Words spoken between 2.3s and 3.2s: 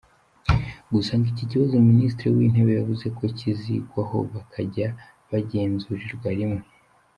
w’Intebe yavuze